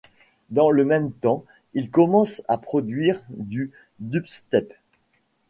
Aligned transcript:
Dans 0.49 0.71
le 0.71 0.83
même 0.83 1.11
temps, 1.11 1.45
il 1.75 1.91
commence 1.91 2.41
à 2.47 2.57
produire 2.57 3.21
du 3.29 3.71
dubstep. 3.99 4.73